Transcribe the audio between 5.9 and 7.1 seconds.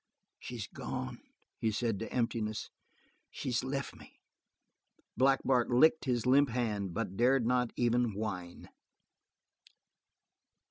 his limp hand